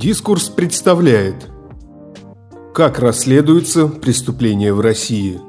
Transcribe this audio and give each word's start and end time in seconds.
Дискурс 0.00 0.48
представляет 0.48 1.48
Как 2.72 3.00
расследуется 3.00 3.88
преступление 3.88 4.72
в 4.72 4.78
России 4.78 5.40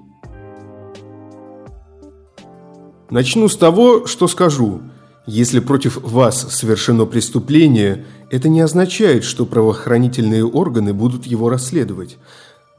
Начну 3.11 3.47
с 3.47 3.55
того, 3.55 4.07
что 4.07 4.27
скажу. 4.27 4.81
Если 5.27 5.59
против 5.59 6.01
вас 6.01 6.51
совершено 6.51 7.05
преступление, 7.05 8.07
это 8.31 8.49
не 8.49 8.61
означает, 8.61 9.23
что 9.23 9.45
правоохранительные 9.45 10.43
органы 10.43 10.95
будут 10.95 11.27
его 11.27 11.47
расследовать. 11.49 12.17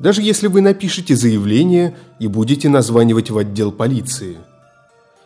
Даже 0.00 0.22
если 0.22 0.48
вы 0.48 0.62
напишете 0.62 1.14
заявление 1.14 1.96
и 2.18 2.26
будете 2.26 2.68
названивать 2.68 3.30
в 3.30 3.38
отдел 3.38 3.70
полиции. 3.70 4.38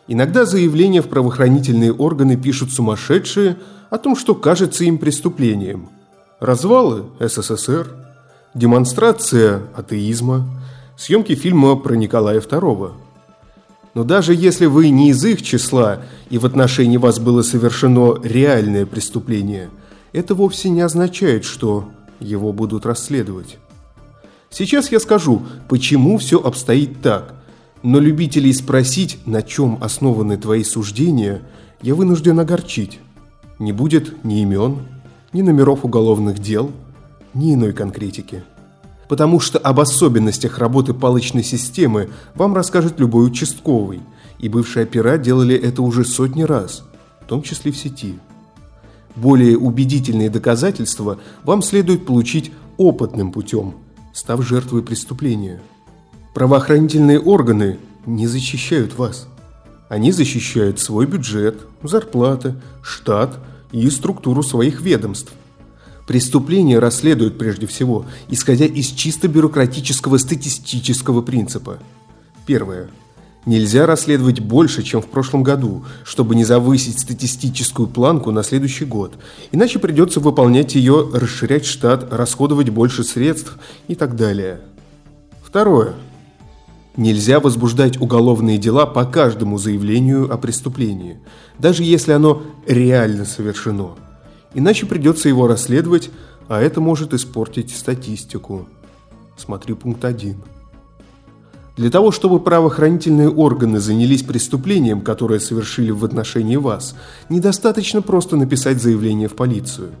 Иногда 0.07 0.45
заявления 0.45 1.01
в 1.01 1.07
правоохранительные 1.07 1.91
органы 1.91 2.37
пишут 2.37 2.69
сумасшедшие 2.69 3.57
о 3.89 3.97
том, 3.97 4.15
что 4.15 4.35
кажется 4.35 4.83
им 4.83 4.99
преступлением– 4.99 5.89
развалы 6.39 7.05
СССР, 7.19 7.87
демонстрация 8.53 9.63
атеизма, 9.75 10.47
съемки 10.97 11.35
фильма 11.35 11.75
про 11.75 11.95
Николая 11.95 12.39
II. 12.39 12.91
Но 13.93 14.03
даже 14.03 14.33
если 14.33 14.65
вы 14.65 14.89
не 14.89 15.09
из 15.09 15.23
их 15.23 15.41
числа 15.41 16.01
и 16.29 16.37
в 16.37 16.45
отношении 16.45 16.97
вас 16.97 17.19
было 17.19 17.41
совершено 17.41 18.19
реальное 18.23 18.85
преступление, 18.85 19.69
это 20.11 20.35
вовсе 20.35 20.69
не 20.69 20.81
означает, 20.81 21.45
что 21.45 21.89
его 22.19 22.51
будут 22.51 22.85
расследовать. 22.85 23.57
Сейчас 24.49 24.91
я 24.91 24.99
скажу, 24.99 25.41
почему 25.67 26.17
все 26.17 26.39
обстоит 26.39 27.01
так, 27.01 27.35
но 27.83 27.99
любителей 27.99 28.53
спросить, 28.53 29.19
на 29.25 29.41
чем 29.41 29.77
основаны 29.81 30.37
твои 30.37 30.63
суждения, 30.63 31.41
я 31.81 31.93
вынужден 31.95 32.39
огорчить. 32.39 32.99
Не 33.59 33.73
будет 33.73 34.23
ни 34.23 34.41
имен, 34.41 34.79
ни 35.35 35.41
номеров 35.41 35.83
уголовных 35.83 36.39
дел, 36.39 36.71
ни 37.33 37.53
иной 37.53 37.73
конкретики. 37.73 38.43
Потому 39.09 39.41
что 39.41 39.59
об 39.59 39.81
особенностях 39.81 40.59
работы 40.59 40.93
палочной 40.93 41.43
системы 41.43 42.09
вам 42.35 42.55
расскажет 42.55 43.01
любой 43.01 43.27
участковый, 43.27 43.99
и 44.39 44.47
бывшие 44.47 44.85
опера 44.85 45.17
делали 45.17 45.53
это 45.53 45.81
уже 45.81 46.05
сотни 46.05 46.43
раз, 46.43 46.85
в 47.21 47.25
том 47.25 47.41
числе 47.41 47.73
в 47.73 47.77
сети. 47.77 48.17
Более 49.17 49.57
убедительные 49.57 50.29
доказательства 50.29 51.19
вам 51.43 51.61
следует 51.61 52.05
получить 52.05 52.53
опытным 52.77 53.33
путем, 53.33 53.75
став 54.13 54.41
жертвой 54.41 54.83
преступления. 54.83 55.61
Правоохранительные 56.33 57.19
органы 57.19 57.77
не 58.05 58.27
защищают 58.27 58.97
вас. 58.97 59.27
Они 59.89 60.13
защищают 60.13 60.79
свой 60.79 61.05
бюджет, 61.05 61.59
зарплаты, 61.83 62.55
штат– 62.81 63.37
и 63.75 63.89
структуру 63.89 64.41
своих 64.41 64.81
ведомств. 64.81 65.33
Преступления 66.07 66.79
расследуют 66.79 67.37
прежде 67.37 67.67
всего, 67.67 68.05
исходя 68.29 68.65
из 68.65 68.87
чисто 68.87 69.27
бюрократического 69.27 70.17
статистического 70.17 71.21
принципа. 71.21 71.79
Первое. 72.45 72.89
Нельзя 73.45 73.85
расследовать 73.85 74.39
больше, 74.39 74.81
чем 74.81 75.01
в 75.01 75.07
прошлом 75.07 75.43
году, 75.43 75.85
чтобы 76.03 76.35
не 76.35 76.45
завысить 76.45 76.99
статистическую 76.99 77.87
планку 77.87 78.31
на 78.31 78.43
следующий 78.43 78.85
год. 78.85 79.17
Иначе 79.51 79.77
придется 79.77 80.19
выполнять 80.19 80.73
ее, 80.75 81.09
расширять 81.13 81.65
штат, 81.65 82.11
расходовать 82.11 82.69
больше 82.69 83.03
средств 83.03 83.57
и 83.87 83.95
так 83.95 84.15
далее. 84.15 84.61
Второе. 85.43 85.93
Нельзя 86.97 87.41
возбуждать 87.41 87.99
уголовные 87.99 88.57
дела 88.57 88.85
по 88.85 89.03
каждому 89.03 89.57
заявлению 89.57 90.33
о 90.33 90.37
преступлении, 90.37 91.19
даже 91.59 91.83
если 91.83 92.13
оно 92.13 92.41
реально 92.65 93.25
совершено. 93.25 93.95
Иначе 94.53 94.85
придется 94.85 95.27
его 95.27 95.47
расследовать, 95.47 96.09
а 96.47 96.61
это 96.61 96.79
может 96.79 97.13
испортить 97.13 97.75
статистику. 97.75 98.69
Смотри 99.35 99.73
пункт 99.73 100.05
1. 100.05 100.41
Для 101.75 101.89
того, 101.89 102.11
чтобы 102.11 102.39
правоохранительные 102.39 103.29
органы 103.29 103.81
занялись 103.81 104.23
преступлением, 104.23 105.01
которое 105.01 105.41
совершили 105.41 105.91
в 105.91 106.05
отношении 106.05 106.55
вас, 106.55 106.95
недостаточно 107.27 108.01
просто 108.01 108.37
написать 108.37 108.81
заявление 108.81 109.27
в 109.27 109.35
полицию. 109.35 109.91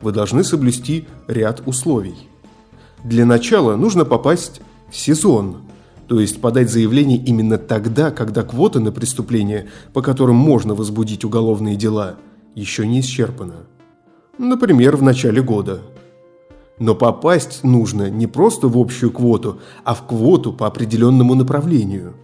Вы 0.00 0.10
должны 0.10 0.42
соблюсти 0.42 1.06
ряд 1.28 1.62
условий. 1.66 2.16
Для 3.04 3.24
начала 3.24 3.76
нужно 3.76 4.04
попасть 4.04 4.60
в 4.90 4.96
сезон– 4.96 5.58
то 6.10 6.18
есть 6.18 6.40
подать 6.40 6.68
заявление 6.68 7.18
именно 7.18 7.56
тогда, 7.56 8.10
когда 8.10 8.42
квота 8.42 8.80
на 8.80 8.90
преступления, 8.90 9.68
по 9.92 10.02
которым 10.02 10.34
можно 10.34 10.74
возбудить 10.74 11.24
уголовные 11.24 11.76
дела, 11.76 12.16
еще 12.56 12.84
не 12.84 12.98
исчерпана. 12.98 13.54
Например, 14.36 14.96
в 14.96 15.04
начале 15.04 15.40
года. 15.40 15.82
Но 16.80 16.96
попасть 16.96 17.62
нужно 17.62 18.10
не 18.10 18.26
просто 18.26 18.66
в 18.66 18.76
общую 18.76 19.12
квоту, 19.12 19.60
а 19.84 19.94
в 19.94 20.04
квоту 20.04 20.52
по 20.52 20.66
определенному 20.66 21.36
направлению. 21.36 22.14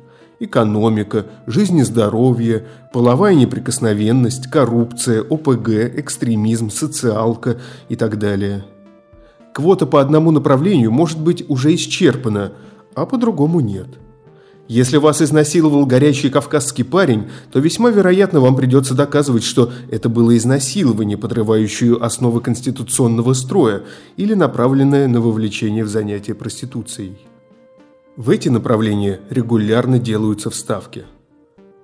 Экономика, 0.41 1.27
жизнь 1.47 1.79
и 1.79 1.85
здоровье, 1.85 2.67
половая 2.93 3.37
неприкосновенность, 3.37 4.49
коррупция, 4.49 5.23
ОПГ, 5.23 5.69
экстремизм, 5.95 6.71
социалка 6.71 7.61
и 7.89 7.95
так 7.95 8.19
далее. 8.19 8.65
Квота 9.55 9.87
по 9.87 10.01
одному 10.01 10.33
направлению 10.33 10.91
может 10.91 11.21
быть 11.21 11.49
уже 11.49 11.73
исчерпана– 11.73 12.51
а 12.97 13.07
по-другому 13.07 13.61
нет. 13.61 13.87
Если 14.69 14.97
вас 14.97 15.23
изнасиловал 15.23 15.87
горячий 15.87 16.29
кавказский 16.29 16.85
парень, 16.85 17.27
то 17.53 17.61
весьма 17.61 17.91
вероятно 17.91 18.41
вам 18.41 18.57
придется 18.57 18.95
доказывать, 18.95 19.45
что 19.45 19.71
это 19.93 20.09
было 20.09 20.37
изнасилование, 20.37 21.17
подрывающее 21.17 21.97
основы 21.97 22.41
конституционного 22.41 23.35
строя 23.35 23.83
или 24.17 24.35
направленное 24.35 25.07
на 25.07 25.21
вовлечение 25.21 25.85
в 25.85 25.89
занятие 25.89 26.35
проституцией. 26.35 27.19
В 28.17 28.31
эти 28.31 28.49
направления 28.49 29.21
регулярно 29.31 30.01
делаются 30.01 30.51
вставки. 30.51 31.05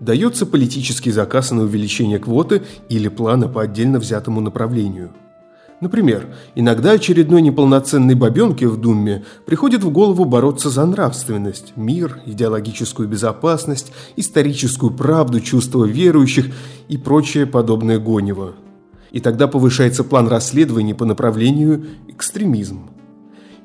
Дается 0.01 0.45
политический 0.45 1.12
заказ 1.12 1.53
на 1.53 1.62
увеличение 1.62 2.19
квоты 2.19 2.62
или 2.89 3.06
плана 3.06 3.47
по 3.47 3.62
отдельно 3.62 4.01
взятому 4.01 4.41
направлению– 4.41 5.12
Например, 5.82 6.28
иногда 6.54 6.93
очередной 6.93 7.43
неполноценной 7.43 8.15
бабенке 8.15 8.69
в 8.69 8.76
Думе 8.76 9.25
приходит 9.44 9.82
в 9.82 9.91
голову 9.91 10.25
бороться 10.25 10.70
за 10.70 10.87
нравственность, 10.87 11.72
мир, 11.75 12.20
идеологическую 12.25 13.09
безопасность, 13.09 13.91
историческую 14.15 14.92
правду, 14.92 15.41
чувство 15.41 15.84
верующих 15.84 16.54
и 16.87 16.97
прочее 16.97 17.47
подобное 17.47 17.98
гонево. 17.98 18.53
И 19.10 19.19
тогда 19.19 19.48
повышается 19.48 20.04
план 20.04 20.28
расследований 20.28 20.94
по 20.94 21.04
направлению 21.04 21.84
экстремизм. 22.06 22.91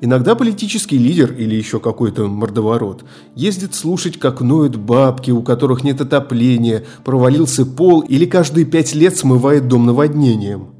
Иногда 0.00 0.34
политический 0.34 0.98
лидер 0.98 1.32
или 1.32 1.54
еще 1.54 1.78
какой-то 1.78 2.26
мордоворот 2.26 3.04
ездит 3.36 3.76
слушать, 3.76 4.18
как 4.18 4.40
ноют 4.40 4.74
бабки, 4.74 5.30
у 5.30 5.44
которых 5.44 5.84
нет 5.84 6.00
отопления, 6.00 6.84
провалился 7.04 7.64
пол 7.64 8.00
или 8.00 8.26
каждые 8.26 8.66
пять 8.66 8.96
лет 8.96 9.16
смывает 9.16 9.68
дом 9.68 9.86
наводнением– 9.86 10.70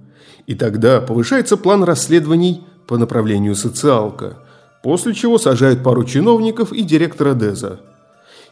и 0.49 0.55
тогда 0.55 1.03
повышается 1.03 1.59
план 1.59 1.85
расследований 1.85 2.65
по 2.87 2.97
направлению 2.97 3.55
социалка, 3.55 4.39
после 4.83 5.13
чего 5.13 5.37
сажают 5.37 5.85
пару 5.85 6.05
чиновников 6.05 6.73
и 6.73 6.83
директора 6.83 7.35
ДЭЗа. 7.35 7.81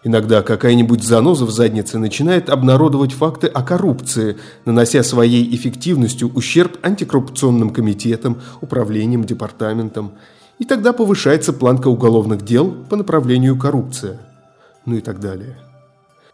Иногда 0.04 0.42
какая-нибудь 0.42 1.02
заноза 1.02 1.46
в 1.46 1.50
заднице 1.50 1.98
начинает 1.98 2.50
обнародовать 2.50 3.12
факты 3.12 3.46
о 3.46 3.62
коррупции, 3.62 4.36
нанося 4.66 5.02
своей 5.02 5.56
эффективностью 5.56 6.30
ущерб 6.34 6.76
антикоррупционным 6.82 7.70
комитетам, 7.70 8.42
управлениям, 8.60 9.24
департаментам. 9.24 10.12
И 10.58 10.64
тогда 10.64 10.92
повышается 10.92 11.54
планка 11.54 11.88
уголовных 11.88 12.42
дел 12.42 12.76
по 12.90 12.96
направлению 12.96 13.58
коррупция. 13.58 14.20
Ну 14.84 14.96
и 14.96 15.00
так 15.00 15.18
далее. 15.18 15.56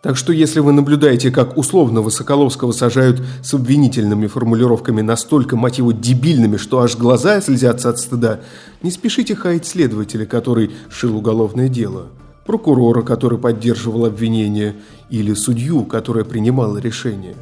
Так 0.02 0.16
что 0.16 0.32
если 0.32 0.58
вы 0.58 0.72
наблюдаете, 0.72 1.30
как 1.30 1.56
условного 1.56 2.10
Соколовского 2.10 2.72
сажают 2.72 3.22
с 3.40 3.54
обвинительными 3.54 4.26
формулировками 4.26 5.00
настолько, 5.00 5.54
его, 5.54 5.92
дебильными, 5.92 6.56
что 6.56 6.80
аж 6.80 6.96
глаза 6.96 7.40
слезятся 7.40 7.90
от 7.90 8.00
стыда, 8.00 8.40
не 8.82 8.90
спешите 8.90 9.36
хаять 9.36 9.64
следователя, 9.64 10.26
который 10.26 10.72
шил 10.90 11.16
уголовное 11.16 11.68
дело, 11.68 12.08
прокурора, 12.44 13.02
который 13.02 13.38
поддерживал 13.38 14.04
обвинение, 14.04 14.74
или 15.08 15.34
судью, 15.34 15.84
которая 15.84 16.24
принимала 16.24 16.78
решение. 16.78 17.36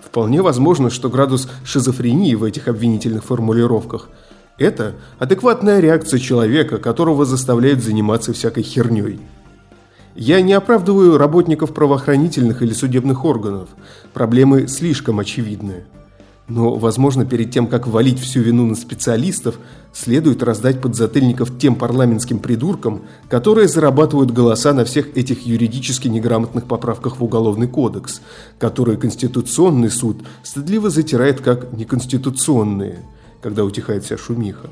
Вполне 0.00 0.40
возможно, 0.40 0.90
что 0.90 1.10
градус 1.10 1.48
шизофрении 1.64 2.36
в 2.36 2.44
этих 2.44 2.68
обвинительных 2.68 3.24
формулировках– 3.24 4.08
это 4.56 4.94
адекватная 5.18 5.80
реакция 5.80 6.20
человека, 6.20 6.78
которого 6.78 7.24
заставляют 7.24 7.82
заниматься 7.82 8.32
всякой 8.32 8.62
херней– 8.62 9.18
я 10.14 10.40
не 10.40 10.52
оправдываю 10.52 11.18
работников 11.18 11.72
правоохранительных 11.72 12.62
или 12.62 12.72
судебных 12.72 13.24
органов. 13.24 13.68
Проблемы 14.12 14.68
слишком 14.68 15.18
очевидны. 15.18 15.84
Но, 16.46 16.74
возможно, 16.74 17.24
перед 17.24 17.50
тем, 17.50 17.66
как 17.66 17.86
валить 17.86 18.18
всю 18.18 18.40
вину 18.40 18.66
на 18.66 18.74
специалистов, 18.74 19.58
следует 19.94 20.42
раздать 20.42 20.80
подзатыльников 20.80 21.58
тем 21.58 21.74
парламентским 21.74 22.38
придуркам, 22.38 23.02
которые 23.30 23.66
зарабатывают 23.66 24.30
голоса 24.30 24.74
на 24.74 24.84
всех 24.84 25.16
этих 25.16 25.46
юридически 25.46 26.08
неграмотных 26.08 26.66
поправках 26.66 27.18
в 27.18 27.24
Уголовный 27.24 27.66
кодекс, 27.66 28.20
которые 28.58 28.98
Конституционный 28.98 29.90
суд 29.90 30.18
стыдливо 30.42 30.90
затирает 30.90 31.40
как 31.40 31.72
неконституционные– 31.72 33.04
когда 33.44 33.62
утихает 33.62 34.04
вся 34.04 34.16
шумиха. 34.16 34.70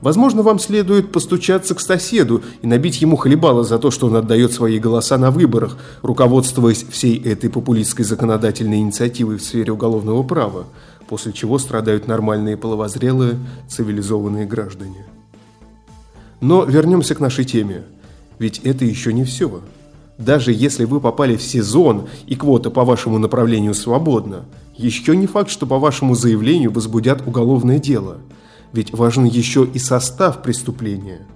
Возможно, 0.00 0.42
вам 0.42 0.60
следует 0.60 1.10
постучаться 1.10 1.74
к 1.74 1.80
соседу 1.80 2.42
и 2.62 2.66
набить 2.66 3.00
ему 3.00 3.16
хлебало 3.16 3.64
за 3.64 3.78
то, 3.78 3.90
что 3.90 4.06
он 4.06 4.16
отдает 4.16 4.52
свои 4.52 4.78
голоса 4.78 5.18
на 5.18 5.32
выборах, 5.32 5.76
руководствуясь 6.02 6.86
всей 6.88 7.20
этой 7.20 7.50
популистской 7.50 8.04
законодательной 8.04 8.78
инициативой 8.78 9.38
в 9.38 9.42
сфере 9.42 9.72
уголовного 9.72 10.22
права, 10.22 10.66
после 11.08 11.32
чего 11.32 11.58
страдают 11.58 12.06
нормальные 12.06 12.56
половозрелые 12.56 13.38
цивилизованные 13.68 14.46
граждане. 14.46 15.06
Но 16.40 16.64
вернемся 16.64 17.16
к 17.16 17.20
нашей 17.20 17.44
теме. 17.44 17.82
Ведь 18.38 18.60
это 18.60 18.84
еще 18.84 19.12
не 19.12 19.24
все. 19.24 19.60
Даже 20.16 20.52
если 20.52 20.84
вы 20.84 21.00
попали 21.00 21.36
в 21.36 21.42
сезон 21.42 22.06
и 22.28 22.36
квота 22.36 22.70
по 22.70 22.84
вашему 22.84 23.18
направлению 23.18 23.74
свободна, 23.74 24.44
еще 24.76 25.16
не 25.16 25.26
факт, 25.26 25.50
что 25.50 25.66
по 25.66 25.80
вашему 25.80 26.14
заявлению 26.14 26.70
возбудят 26.70 27.26
уголовное 27.26 27.80
дело– 27.80 28.18
ведь 28.72 28.92
важен 28.92 29.24
еще 29.24 29.64
и 29.64 29.78
состав 29.78 30.42
преступления, 30.42 31.26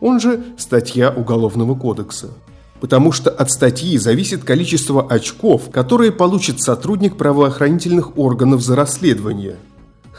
он 0.00 0.20
же 0.20 0.44
статья 0.56 1.10
Уголовного 1.10 1.74
кодекса. 1.74 2.28
Потому 2.80 3.12
что 3.12 3.28
от 3.30 3.50
статьи 3.50 3.98
зависит 3.98 4.42
количество 4.42 5.06
очков, 5.06 5.70
которые 5.70 6.12
получит 6.12 6.62
сотрудник 6.62 7.18
правоохранительных 7.18 8.16
органов 8.16 8.62
за 8.62 8.74
расследование. 8.74 9.56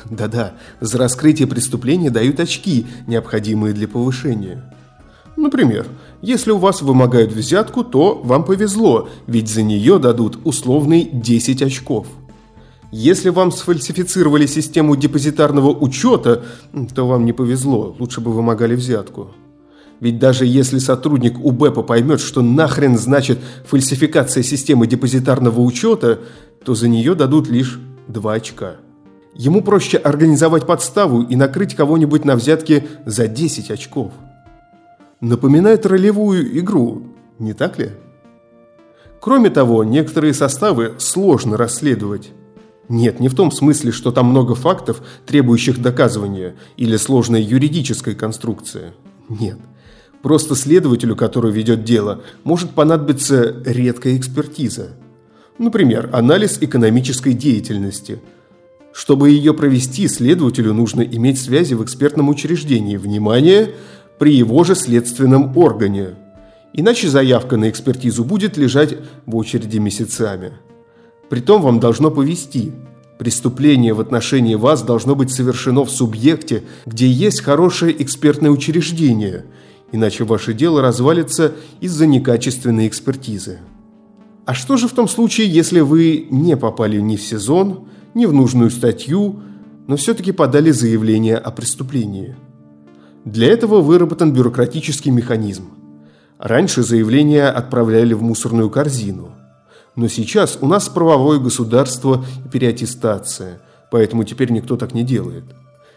Да-да, 0.05 0.53
за 0.79 0.97
раскрытие 0.99 1.47
преступления 1.47 2.11
дают 2.11 2.39
очки, 2.39 2.85
необходимые 3.07 3.73
для 3.73 3.87
повышения. 3.87 4.63
Например, 5.35 5.87
если 6.21 6.51
у 6.51 6.57
вас 6.57 6.83
вымогают 6.83 7.31
взятку, 7.31 7.83
то 7.83 8.21
вам 8.23 8.45
повезло, 8.45 9.09
ведь 9.25 9.49
за 9.49 9.63
нее 9.63 9.97
дадут 9.97 10.39
условный 10.43 11.09
10 11.11 11.63
очков– 11.63 12.07
если 12.91 13.29
вам 13.29 13.51
сфальсифицировали 13.51 14.45
систему 14.45 14.95
депозитарного 14.95 15.69
учета, 15.69 16.43
то 16.93 17.07
вам 17.07 17.25
не 17.25 17.33
повезло, 17.33 17.95
лучше 17.97 18.19
бы 18.19 18.31
вымогали 18.31 18.75
взятку. 18.75 19.31
Ведь 20.01 20.19
даже 20.19 20.45
если 20.45 20.79
сотрудник 20.79 21.39
УБЭПа 21.39 21.83
поймет, 21.83 22.19
что 22.19 22.41
нахрен 22.41 22.97
значит 22.97 23.39
фальсификация 23.65 24.43
системы 24.43 24.87
депозитарного 24.87 25.61
учета, 25.61 26.19
то 26.65 26.75
за 26.75 26.87
нее 26.87 27.15
дадут 27.15 27.47
лишь 27.47 27.79
2 28.07 28.33
очка. 28.33 28.75
Ему 29.35 29.61
проще 29.61 29.97
организовать 29.97 30.65
подставу 30.65 31.21
и 31.21 31.35
накрыть 31.35 31.75
кого-нибудь 31.75 32.25
на 32.25 32.35
взятке 32.35 32.87
за 33.05 33.27
10 33.27 33.71
очков. 33.71 34.11
Напоминает 35.21 35.85
ролевую 35.85 36.59
игру, 36.59 37.03
не 37.39 37.53
так 37.53 37.79
ли? 37.79 37.91
Кроме 39.21 39.51
того, 39.51 39.83
некоторые 39.83 40.33
составы 40.33 40.95
сложно 40.97 41.55
расследовать. 41.55 42.31
Нет, 42.91 43.21
не 43.21 43.29
в 43.29 43.35
том 43.35 43.51
смысле, 43.51 43.93
что 43.93 44.11
там 44.11 44.25
много 44.25 44.53
фактов, 44.53 45.01
требующих 45.25 45.81
доказывания, 45.81 46.55
или 46.75 46.97
сложная 46.97 47.39
юридическая 47.39 48.15
конструкция. 48.15 48.93
Нет. 49.29 49.57
Просто 50.21 50.55
следователю, 50.55 51.15
который 51.15 51.53
ведет 51.53 51.85
дело, 51.85 52.21
может 52.43 52.71
понадобиться 52.71 53.63
редкая 53.65 54.17
экспертиза. 54.17 54.89
Например, 55.57 56.09
анализ 56.11 56.57
экономической 56.59 57.31
деятельности. 57.31 58.19
Чтобы 58.91 59.29
ее 59.29 59.53
провести, 59.53 60.09
следователю 60.09 60.73
нужно 60.73 60.99
иметь 60.99 61.39
связи 61.39 61.75
в 61.75 61.83
экспертном 61.85 62.27
учреждении, 62.27 62.97
внимание, 62.97 63.73
при 64.19 64.35
его 64.35 64.65
же 64.65 64.75
следственном 64.75 65.57
органе. 65.57 66.15
Иначе 66.73 67.07
заявка 67.07 67.55
на 67.55 67.69
экспертизу 67.69 68.25
будет 68.25 68.57
лежать 68.57 68.97
в 69.25 69.37
очереди 69.37 69.77
месяцами. 69.77 70.51
Притом 71.31 71.61
вам 71.61 71.79
должно 71.79 72.11
повести. 72.11 72.73
Преступление 73.17 73.93
в 73.93 74.01
отношении 74.01 74.55
вас 74.55 74.83
должно 74.83 75.15
быть 75.15 75.31
совершено 75.31 75.85
в 75.85 75.89
субъекте, 75.89 76.63
где 76.85 77.07
есть 77.07 77.39
хорошее 77.39 78.03
экспертное 78.03 78.51
учреждение, 78.51 79.45
иначе 79.93 80.25
ваше 80.25 80.53
дело 80.53 80.81
развалится 80.81 81.53
из-за 81.79 82.05
некачественной 82.05 82.85
экспертизы. 82.89 83.59
А 84.45 84.53
что 84.53 84.75
же 84.75 84.89
в 84.89 84.91
том 84.91 85.07
случае, 85.07 85.47
если 85.47 85.79
вы 85.79 86.27
не 86.29 86.57
попали 86.57 86.99
ни 86.99 87.15
в 87.15 87.21
сезон, 87.21 87.87
ни 88.13 88.25
в 88.25 88.33
нужную 88.33 88.69
статью, 88.69 89.39
но 89.87 89.95
все-таки 89.95 90.33
подали 90.33 90.71
заявление 90.71 91.37
о 91.37 91.51
преступлении? 91.51 92.35
Для 93.23 93.47
этого 93.47 93.79
выработан 93.79 94.33
бюрократический 94.33 95.11
механизм. 95.11 95.69
Раньше 96.39 96.83
заявление 96.83 97.47
отправляли 97.47 98.13
в 98.13 98.21
мусорную 98.21 98.69
корзину– 98.69 99.29
но 99.95 100.07
сейчас 100.07 100.57
у 100.61 100.67
нас 100.67 100.87
правовое 100.89 101.39
государство 101.39 102.23
и 102.45 102.49
переаттестация, 102.49 103.61
поэтому 103.89 104.23
теперь 104.23 104.51
никто 104.51 104.77
так 104.77 104.93
не 104.93 105.03
делает. 105.03 105.43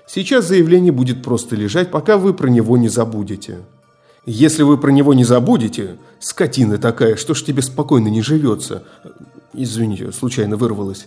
Сейчас 0.07 0.49
заявление 0.49 0.93
будет 0.93 1.23
просто 1.23 1.57
лежать, 1.57 1.91
пока 1.91 2.19
вы 2.19 2.35
про 2.35 2.49
него 2.49 2.77
не 2.77 2.89
забудете. 2.89 3.61
Если 4.27 4.63
вы 4.63 4.79
про 4.79 4.91
него 4.91 5.15
не 5.15 5.25
забудете, 5.25 5.97
скотина 6.19 6.79
такая, 6.79 7.17
что 7.17 7.35
ж 7.35 7.43
тебе 7.43 7.63
спокойно 7.63 8.09
не 8.09 8.23
живется, 8.23 8.83
извините, 9.53 10.13
случайно 10.13 10.57
вырвалось, 10.57 11.07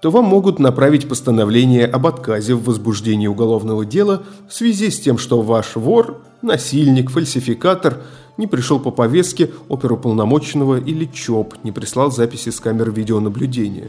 то 0.00 0.10
вам 0.10 0.24
могут 0.26 0.58
направить 0.58 1.08
постановление 1.08 1.86
об 1.86 2.06
отказе 2.06 2.54
в 2.54 2.64
возбуждении 2.64 3.26
уголовного 3.26 3.84
дела 3.84 4.22
в 4.48 4.54
связи 4.54 4.90
с 4.90 5.00
тем, 5.00 5.18
что 5.18 5.42
ваш 5.42 5.76
вор, 5.76 6.22
насильник, 6.42 7.10
фальсификатор– 7.10 8.02
не 8.40 8.46
пришел 8.46 8.80
по 8.80 8.90
повестке 8.90 9.50
оперуполномоченного 9.68 10.80
или 10.80 11.04
ЧОП, 11.04 11.54
не 11.62 11.72
прислал 11.72 12.10
записи 12.10 12.48
с 12.48 12.58
камер 12.58 12.90
видеонаблюдения. 12.90 13.88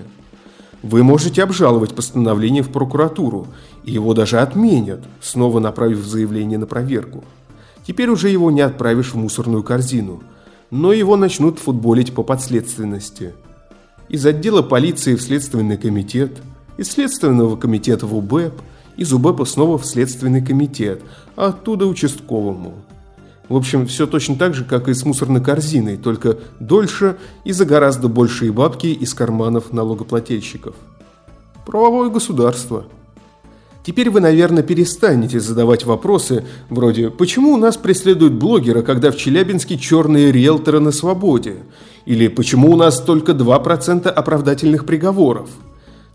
Вы 0.83 1.03
можете 1.03 1.41
обжаловать 1.41 1.95
постановление 1.95 2.61
в 2.61 2.69
прокуратуру, 2.69 3.47
и 3.85 3.91
его 3.93 4.13
даже 4.13 4.39
отменят, 4.39 5.03
снова 5.21 5.59
направив 5.59 6.03
заявление 6.03 6.59
на 6.59 6.65
проверку. 6.65 7.23
Теперь 7.87 8.09
уже 8.09 8.29
его 8.29 8.51
не 8.51 8.61
отправишь 8.61 9.13
в 9.13 9.15
мусорную 9.15 9.63
корзину, 9.63 10.21
но 10.69 10.91
его 10.91 11.15
начнут 11.15 11.57
футболить 11.59 12.13
по 12.13 12.23
подследственности. 12.23 13.33
Из 14.09 14.25
отдела 14.25 14.61
полиции 14.61 15.15
в 15.15 15.21
Следственный 15.21 15.77
комитет, 15.77 16.41
из 16.77 16.91
Следственного 16.91 17.55
комитета 17.55 18.05
в 18.05 18.15
УБЭП, 18.15 18.59
из 18.97 19.13
УБЭПа 19.13 19.45
снова 19.45 19.77
в 19.77 19.85
Следственный 19.85 20.45
комитет, 20.45 21.01
а 21.37 21.47
оттуда 21.47 21.85
участковому– 21.85 22.73
в 23.51 23.55
общем, 23.57 23.85
все 23.85 24.07
точно 24.07 24.37
так 24.37 24.53
же, 24.53 24.63
как 24.63 24.87
и 24.87 24.93
с 24.93 25.03
мусорной 25.03 25.43
корзиной, 25.43 25.97
только 25.97 26.37
дольше 26.61 27.17
и 27.43 27.51
за 27.51 27.65
гораздо 27.65 28.07
большие 28.07 28.53
бабки 28.53 28.87
из 28.87 29.13
карманов 29.13 29.73
налогоплательщиков. 29.73 30.73
Правовое 31.65 32.09
государство. 32.09 32.85
Теперь 33.83 34.09
вы, 34.09 34.21
наверное, 34.21 34.63
перестанете 34.63 35.41
задавать 35.41 35.83
вопросы 35.83 36.45
вроде 36.69 37.09
«Почему 37.09 37.51
у 37.53 37.57
нас 37.57 37.75
преследуют 37.75 38.35
блогера, 38.35 38.83
когда 38.83 39.11
в 39.11 39.17
Челябинске 39.17 39.77
черные 39.77 40.31
риэлторы 40.31 40.79
на 40.79 40.91
свободе?» 40.91 41.57
Или 42.05 42.29
«Почему 42.29 42.71
у 42.71 42.77
нас 42.77 43.01
только 43.01 43.33
2% 43.33 44.07
оправдательных 44.07 44.85
приговоров?» 44.85 45.49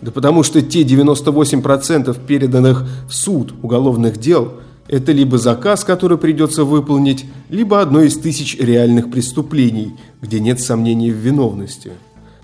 Да 0.01 0.11
потому 0.11 0.43
что 0.43 0.63
те 0.63 0.85
98% 0.85 2.17
переданных 2.27 2.87
в 3.07 3.15
суд 3.15 3.53
уголовных 3.63 4.17
дел– 4.17 4.55
это 4.89 5.13
либо 5.13 5.39
заказ, 5.39 5.85
который 5.85 6.19
придется 6.19 6.65
выполнить, 6.65 7.27
либо 7.49 7.81
одно 7.81 8.03
из 8.03 8.17
тысяч 8.17 8.57
реальных 8.59 9.11
преступлений, 9.11 9.97
где 10.21 10.39
нет 10.39 10.61
сомнений 10.61 11.11
в 11.11 11.17
виновности, 11.17 11.93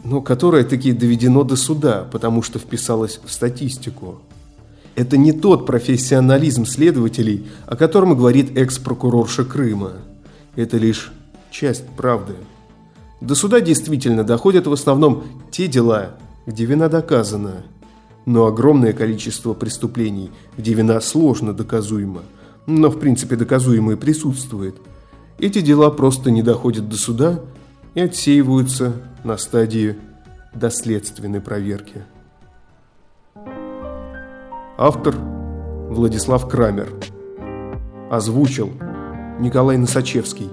но 0.05 0.21
которое 0.21 0.65
таки 0.65 0.93
доведено 0.93 1.45
до 1.45 1.57
суда, 1.57 2.07
потому 2.11 2.43
что 2.43 2.59
вписалось 2.59 3.21
в 3.25 3.33
статистику. 3.33 4.21
Это 4.95 5.17
не 5.17 5.33
тот 5.33 5.67
профессионализм 5.67 6.67
следователей, 6.67 7.47
о 7.67 7.77
котором 7.77 8.17
говорит 8.17 8.57
экс-прокурорша 8.59 9.45
Крыма. 9.45 9.93
Это 10.57 10.77
лишь 10.77 11.13
часть 11.51 11.87
правды. 11.97 12.35
До 13.21 13.35
суда 13.35 13.61
действительно 13.61 14.25
доходят 14.25 14.67
в 14.67 14.73
основном 14.73 15.25
те 15.51 15.69
дела, 15.69 16.17
где 16.47 16.65
вина 16.65 16.89
доказана– 16.89 17.63
но 18.27 18.47
огромное 18.47 18.93
количество 18.93 19.55
преступлений, 19.55 20.31
где 20.57 20.75
вина 20.75 21.01
сложно 21.01 21.53
доказуема, 21.53 22.23
но 22.67 22.91
в 22.91 22.99
принципе 22.99 23.37
доказуемое 23.37 23.97
присутствует, 23.97 24.77
эти 25.39 25.61
дела 25.61 25.91
просто 25.91 26.31
не 26.31 26.43
доходят 26.43 26.89
до 26.89 26.97
суда 26.97 27.41
и 27.95 28.01
отсеиваются 28.01 28.93
на 29.25 29.37
стадии 29.37 29.97
доследственной 30.55 31.41
проверки. 31.41 32.05
Автор 34.79 35.17
Владислав 35.91 36.49
Крамер. 36.49 36.89
Озвучил 38.11 38.73
Николай 39.41 39.77
Носачевский. 39.77 40.49